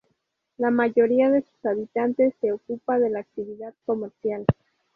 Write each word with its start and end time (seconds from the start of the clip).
La 0.57 0.71
mayoría 0.71 1.29
de 1.29 1.43
sus 1.43 1.63
habitantes 1.63 2.33
se 2.41 2.51
ocupa 2.51 2.97
de 2.97 3.11
la 3.11 3.19
actividad 3.19 3.75
comercial. 3.85 4.45